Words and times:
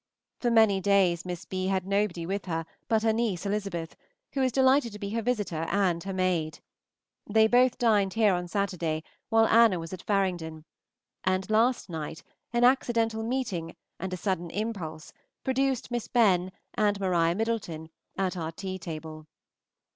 For 0.39 0.49
many 0.49 0.79
days 0.81 1.25
Miss 1.25 1.45
B. 1.45 1.67
had 1.67 1.85
nobody 1.85 2.25
with 2.25 2.45
her 2.47 2.65
but 2.87 3.03
her 3.03 3.13
niece 3.13 3.45
Elizabeth, 3.45 3.95
who 4.31 4.41
was 4.41 4.51
delighted 4.51 4.93
to 4.93 4.97
be 4.97 5.11
her 5.11 5.21
visitor 5.21 5.67
and 5.69 6.03
her 6.05 6.11
maid. 6.11 6.57
They 7.29 7.45
both 7.45 7.77
dined 7.77 8.15
here 8.15 8.33
on 8.33 8.47
Saturday 8.47 9.03
while 9.29 9.45
Anna 9.47 9.77
was 9.77 9.93
at 9.93 10.01
Faringdon; 10.07 10.65
and 11.23 11.47
last 11.51 11.87
night 11.87 12.23
an 12.51 12.63
accidental 12.63 13.21
meeting 13.21 13.75
and 13.99 14.11
a 14.11 14.17
sudden 14.17 14.49
impulse 14.49 15.13
produced 15.43 15.91
Miss 15.91 16.07
Benn 16.07 16.51
and 16.73 16.99
Maria 16.99 17.35
Middleton 17.35 17.91
at 18.17 18.35
our 18.35 18.51
tea 18.51 18.79
table. 18.79 19.27